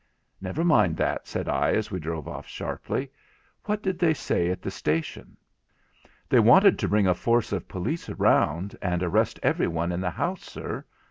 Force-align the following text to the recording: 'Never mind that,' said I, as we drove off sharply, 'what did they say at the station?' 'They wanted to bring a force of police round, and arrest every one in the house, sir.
'Never 0.41 0.63
mind 0.63 0.97
that,' 0.97 1.27
said 1.27 1.47
I, 1.47 1.73
as 1.73 1.91
we 1.91 1.99
drove 1.99 2.27
off 2.27 2.47
sharply, 2.47 3.11
'what 3.65 3.83
did 3.83 3.99
they 3.99 4.15
say 4.15 4.49
at 4.49 4.63
the 4.63 4.71
station?' 4.71 5.37
'They 6.29 6.39
wanted 6.39 6.79
to 6.79 6.87
bring 6.89 7.05
a 7.05 7.13
force 7.13 7.51
of 7.51 7.67
police 7.67 8.09
round, 8.09 8.75
and 8.81 9.03
arrest 9.03 9.39
every 9.43 9.67
one 9.67 9.91
in 9.91 10.01
the 10.01 10.09
house, 10.09 10.41
sir. 10.43 10.85